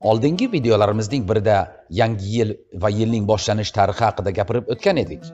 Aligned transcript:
oldingi 0.00 0.52
videolarimizning 0.52 1.24
birida 1.28 1.56
yangi 1.90 2.26
yil 2.36 2.54
va 2.82 2.90
yilning 2.98 3.24
boshlanish 3.30 3.72
tarixi 3.78 4.04
haqida 4.04 4.30
gapirib 4.38 4.70
o'tgan 4.74 5.00
edik. 5.04 5.24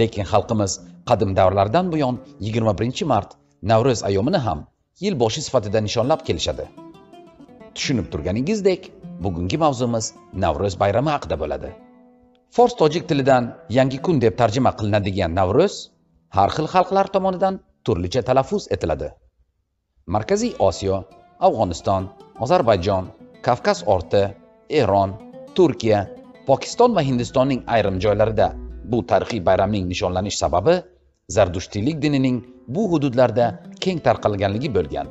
Lekin 0.00 0.26
xalqimiz 0.32 0.72
qadim 1.10 1.36
davrlardan 1.36 1.92
buyon 1.92 2.18
21 2.40 3.04
mart 3.12 3.36
navro'z 3.62 4.02
ayyomini 4.08 4.40
ham 4.46 4.66
yil 5.04 5.18
boshi 5.22 5.42
sifatida 5.46 5.80
nishonlab 5.86 6.26
kelishadi. 6.26 6.66
Tushunib 7.74 8.10
turganingizdek 8.12 8.90
bugungi 9.24 9.58
mavzumiz 9.64 10.12
navro'z 10.44 10.74
bayrami 10.82 11.10
haqida 11.14 11.36
bo'ladi. 11.42 11.70
Fors 12.50 12.74
tojik 12.80 13.08
tilidan 13.08 13.54
yangi 13.78 13.98
kun 14.06 14.20
deb 14.20 14.34
tarjima 14.40 14.72
qilinadigan 14.78 15.32
navro'z 15.40 15.74
har 16.36 16.50
xil 16.56 16.66
xalqlar 16.74 17.06
tomonidan 17.14 17.54
turlicha 17.84 18.22
talaffuz 18.28 18.64
etiladi. 18.74 19.08
Markaziy 20.14 20.52
osiyo 20.68 20.96
afg'oniston 21.46 22.02
ozarbayjon 22.44 23.04
kavkaz 23.42 23.82
orti 23.86 24.22
eron 24.70 25.14
turkiya 25.54 26.06
pokiston 26.46 26.94
va 26.96 27.02
hindistonning 27.02 27.62
ayrim 27.66 27.98
joylarida 28.04 28.52
bu 28.90 29.02
tarixiy 29.10 29.42
bayramning 29.48 29.88
nishonlanish 29.92 30.38
sababi 30.42 30.74
zardushtiylik 31.36 32.02
dinining 32.02 32.38
bu 32.68 32.86
hududlarda 32.92 33.46
keng 33.80 33.98
tarqalganligi 34.06 34.70
bo'lgan. 34.76 35.10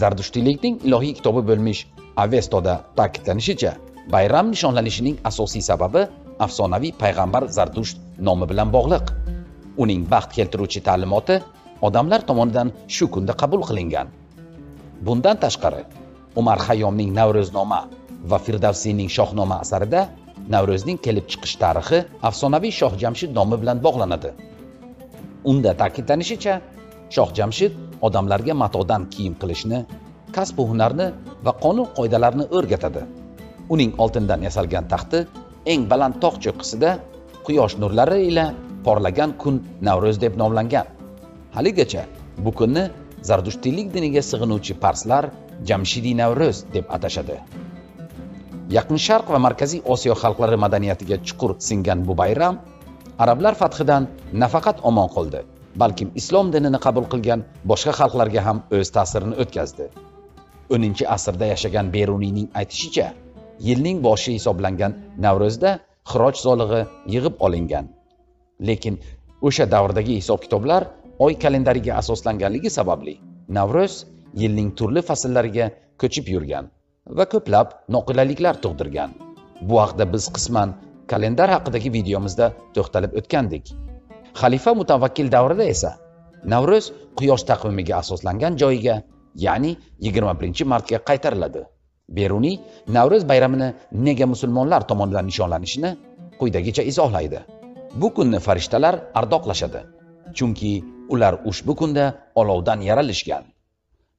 Zardushtiylikning 0.00 0.78
ilohiy 0.86 1.14
kitobi 1.18 1.42
bo'lmish 1.50 1.82
avestoda 2.24 2.74
ta'kidlanishicha 2.98 3.72
bayram 4.14 4.50
nishonlanishining 4.54 5.16
asosiy 5.30 5.62
sababi 5.70 6.06
afsonaviy 6.46 6.92
payg'ambar 7.02 7.48
zardusht 7.58 7.98
nomi 8.18 8.46
bilan 8.50 8.72
bog'liq. 8.76 9.14
Uning 9.82 10.10
baxt 10.12 10.30
keltiruvchi 10.38 10.80
ta'limoti 10.88 11.42
odamlar 11.82 12.20
tomonidan 12.28 12.72
shu 12.88 13.10
kunda 13.14 13.32
qabul 13.42 13.62
qilingan. 13.68 14.06
Bundan 15.06 15.36
tashqari 15.44 15.82
umar 16.40 16.58
hayyomning 16.68 17.10
navro'znoma 17.18 17.80
va 18.30 18.38
firdavsiyning 18.46 19.10
shohnoma 19.16 19.56
asarida 19.64 20.00
navro'zning 20.54 20.98
kelib 21.06 21.26
chiqish 21.30 21.56
tarixi 21.62 21.98
afsonaviy 22.28 22.72
shoh 22.80 22.92
jamshid 23.02 23.30
nomi 23.38 23.56
bilan 23.62 23.78
bog'lanadi. 23.86 24.30
Unda 25.50 25.72
ta'kidlanishicha 25.80 26.54
shoh 27.14 27.30
jamshid 27.38 27.72
odamlarga 28.06 28.54
matodan 28.62 29.02
kiyim 29.12 29.34
qilishni 29.40 29.78
kasbu 30.36 30.62
hunarni 30.70 31.06
va 31.46 31.52
qonun 31.64 31.88
qoidalarni 31.98 32.44
o'rgatadi. 32.56 33.02
Uning 33.74 33.90
oltindan 34.02 34.40
yasalgan 34.46 34.84
taxti 34.92 35.18
eng 35.72 35.82
baland 35.90 36.14
tog' 36.22 36.38
cho'qqisida 36.44 36.90
quyosh 37.46 37.74
nurlari 37.82 38.18
ila 38.30 38.46
porlagan 38.86 39.30
kun 39.42 39.54
navro'z 39.88 40.16
deb 40.24 40.34
nomlangan. 40.40 40.86
Haligacha 41.56 42.02
bu 42.44 42.50
kunni 42.58 42.84
zardushtiylik 43.22 43.92
diniga 43.94 44.22
sig'inuvchi 44.30 44.74
parslar 44.84 45.30
jamshidiy 45.68 46.14
navro'z 46.22 46.64
deb 46.74 46.84
atashadi. 46.96 47.36
Yaqin 48.76 48.98
sharq 49.06 49.30
va 49.34 49.38
markaziy 49.46 49.80
osiyo 49.94 50.14
xalqlari 50.22 50.56
madaniyatiga 50.64 51.16
chuqur 51.26 51.56
singan 51.68 52.04
bu 52.08 52.16
bayram 52.20 52.58
arablar 53.18 53.54
fathidan 53.62 54.08
nafaqat 54.42 54.76
omon 54.90 55.08
qoldi 55.16 55.40
balkim 55.82 56.08
islom 56.20 56.52
dinini 56.54 56.78
qabul 56.86 57.06
qilgan 57.12 57.40
boshqa 57.70 57.92
xalqlarga 58.00 58.40
ham 58.48 58.58
o'z 58.76 58.88
ta'sirini 58.96 59.34
o'tkazdi. 59.42 59.86
O'ninchi 60.74 61.04
asrda 61.16 61.46
yashagan 61.52 61.86
beruniyning 61.96 62.48
aytishicha 62.60 63.06
yilning 63.68 63.98
boshi 64.08 64.30
hisoblangan 64.38 64.92
navro'zda 65.24 65.70
xiroj 66.10 66.36
solig'i 66.44 66.80
yig'ib 67.14 67.34
olingan. 67.46 67.86
Lekin 68.68 68.94
o'sha 69.48 69.64
davrdagi 69.74 70.14
hisob 70.20 70.40
kitoblar 70.44 70.82
oy 71.18 71.34
kalendariga 71.42 71.92
asoslanganligi 72.00 72.70
sababli 72.70 73.14
navro'z 73.58 73.94
yilning 74.40 74.70
turli 74.78 75.02
fasllariga 75.08 75.66
ko'chib 76.02 76.26
yurgan 76.34 76.70
va 77.18 77.24
ko'plab 77.32 77.72
noqulayliklar 77.94 78.60
tug'dirgan. 78.64 79.10
Bu 79.68 79.80
haqda 79.82 80.04
biz 80.12 80.28
qisman 80.36 80.74
kalendar 81.12 81.50
haqidagi 81.54 81.90
videomizda 81.98 82.46
to'xtalib 82.74 83.16
o'tgandik. 83.20 83.72
Xalifa 84.40 84.74
mutavakkil 84.80 85.30
davrida 85.34 85.64
esa 85.74 85.90
navro'z 86.52 86.92
quyosh 87.18 87.44
taqvimiga 87.50 87.94
asoslangan 88.02 88.58
joyiga 88.62 88.96
ya'ni 89.46 89.72
21 90.10 90.64
martga 90.72 90.98
qaytariladi. 91.08 91.62
Beruniy 92.18 92.56
navro'z 92.96 93.24
bayramini 93.30 93.72
nega 94.06 94.26
musulmonlar 94.34 94.86
tomonidan 94.90 95.26
nishonlanishini 95.30 95.90
quyidagicha 96.40 96.82
izohlaydi. 96.92 97.40
Bu 98.00 98.14
kunni 98.14 98.38
farishtalar 98.46 98.94
ardoqlashadi. 99.20 99.80
Chunki 100.36 100.72
ular 101.08 101.34
ushbu 101.44 101.76
kunda 101.80 102.04
olovdan 102.34 102.80
yaralishgan. 102.88 103.44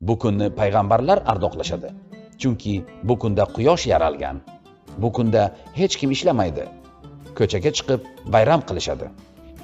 Bu 0.01 0.19
kunni 0.19 0.47
payg'ambarlar 0.59 1.23
ardoqlashadi 1.31 1.89
chunki 2.39 2.83
bu 3.03 3.19
kunda 3.19 3.44
quyosh 3.55 3.88
yaralgan. 3.88 4.41
Bu 4.97 5.11
kunda 5.11 5.55
hech 5.73 5.95
kim 5.99 6.11
ishlamaydi. 6.11 6.66
Ko'chaga 7.38 7.72
chiqib 7.78 8.01
bayram 8.33 8.61
qilishadi. 8.69 9.07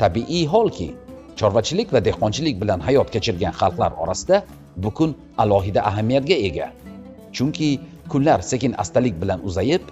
Tabiiy 0.02 0.46
holki 0.54 0.90
chorvachilik 1.40 1.94
va 1.94 2.00
dehqonchilik 2.08 2.56
bilan 2.62 2.80
hayot 2.88 3.08
kechirgan 3.16 3.54
xalqlar 3.60 3.92
orasida 4.04 4.44
bu 4.84 4.90
kun 4.98 5.16
alohida 5.38 5.82
ahamiyatga 5.90 6.38
ega. 6.48 6.68
Chunki 7.36 7.70
kunlar 8.12 8.40
sekin 8.52 8.76
astalik 8.84 9.16
bilan 9.22 9.40
uzayib 9.48 9.84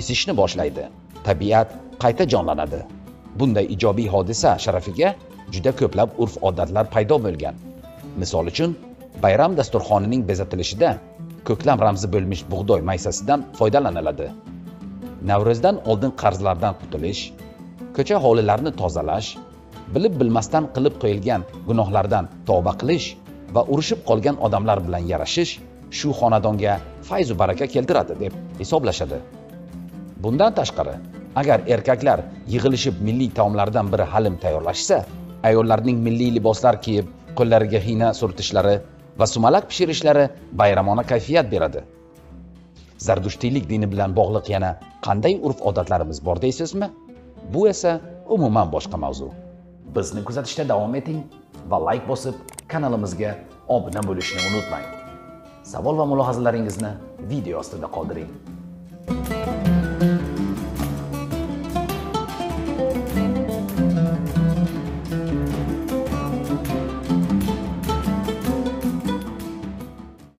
isishni 0.00 0.36
boshlaydi. 0.40 0.84
Tabiat 1.24 1.68
qayta 2.02 2.24
jonlanadi. 2.32 2.80
Bunday 3.38 3.66
ijobiy 3.74 4.08
hodisa 4.14 4.58
sharafiga 4.64 5.14
juda 5.54 5.72
ko'plab 5.80 6.18
urf 6.22 6.34
odatlar 6.48 6.86
paydo 6.94 7.16
bo'lgan. 7.26 7.54
Misol 8.20 8.46
uchun 8.52 8.76
bayram 9.24 9.56
dasturxonining 9.58 10.22
bezatilishida 10.30 10.90
ko'klam 11.48 11.78
ramzi 11.86 12.08
bo'lmish 12.14 12.42
bug'doy 12.52 12.80
maysasidan 12.90 13.40
foydalaniladi. 13.58 14.28
Navro'zdan 15.30 15.76
oldin 15.90 16.12
qarzlardan 16.22 16.74
qutulish 16.80 17.22
ko'cha 17.96 18.16
hovlilarni 18.24 18.72
tozalash 18.80 19.28
bilib 19.94 20.14
bilmasdan 20.20 20.64
qilib 20.74 20.94
qo'yilgan 21.02 21.42
gunohlardan 21.68 22.30
tavba 22.48 22.72
qilish 22.80 23.06
va 23.54 23.62
urushib 23.72 24.00
qolgan 24.08 24.36
odamlar 24.46 24.78
bilan 24.86 25.08
yarashish 25.12 25.52
shu 25.98 26.08
xonadonga 26.20 26.74
fayzu 27.08 27.34
baraka 27.42 27.66
keltiradi 27.74 28.14
deb 28.22 28.32
hisoblashadi. 28.60 29.18
Bundan 30.22 30.52
tashqari 30.58 30.94
agar 31.40 31.58
erkaklar 31.74 32.18
yig'ilishib 32.52 33.00
milliy 33.06 33.30
taomlardan 33.38 33.86
biri 33.92 34.06
halim 34.12 34.36
tayyorlashsa 34.44 34.98
ayollarning 35.48 35.98
milliy 36.06 36.30
liboslar 36.36 36.80
kiyib 36.84 37.06
qo'llariga 37.38 37.80
xina 37.86 38.12
surtishlari 38.20 38.76
va 39.18 39.26
sumalak 39.26 39.68
pishirishlari 39.70 40.28
bayramona 40.60 41.02
kayfiyat 41.12 41.50
beradi. 41.52 41.82
Zardushtiylik 43.06 43.68
dini 43.70 43.90
bilan 43.92 44.14
bog'liq 44.18 44.50
yana 44.54 44.70
qanday 45.06 45.34
urf 45.46 45.62
odatlarimiz 45.70 46.24
bor 46.26 46.40
deysizmi? 46.44 46.88
Bu 47.52 47.68
esa 47.68 48.00
umuman 48.28 48.72
boshqa 48.74 48.96
mavzu. 49.04 49.28
Bizni 49.96 50.24
kuzatishda 50.24 50.68
davom 50.68 50.94
eting 50.94 51.20
va 51.70 51.78
layk 51.88 52.08
bosib 52.08 52.34
kanalimizga 52.68 53.34
obuna 53.68 54.02
bo'lishni 54.08 54.40
unutmang. 54.50 54.86
Savol 55.72 55.98
va 55.98 56.06
mulohazalaringizni 56.12 56.90
video 57.32 57.58
ostida 57.58 57.90
qoldiring. 57.96 58.30